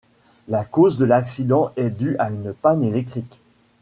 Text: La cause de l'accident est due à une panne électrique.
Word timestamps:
La 0.47 0.65
cause 0.65 0.97
de 0.97 1.05
l'accident 1.05 1.71
est 1.77 1.91
due 1.91 2.15
à 2.17 2.31
une 2.31 2.53
panne 2.53 2.81
électrique. 2.81 3.39